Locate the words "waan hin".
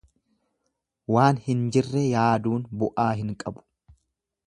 1.17-1.61